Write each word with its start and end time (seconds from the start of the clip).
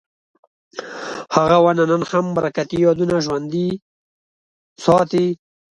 هغه 1.35 1.57
ونه 1.65 1.83
نن 1.91 2.01
هم 2.11 2.25
برکتي 2.37 2.77
یادونه 2.85 3.15
ژوندي 3.25 3.67
ساتي. 4.83 5.27